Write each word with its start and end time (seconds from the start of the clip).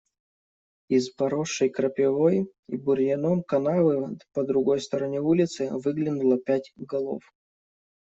Из 0.89 1.11
поросшей 1.17 1.69
крапивой 1.69 2.49
и 2.67 2.75
бурьяном 2.75 3.43
канавы 3.43 4.17
по 4.33 4.43
другой 4.43 4.81
стороне 4.81 5.21
улицы 5.21 5.69
выглянуло 5.83 6.39
пять 6.39 6.73
голов. 6.75 7.21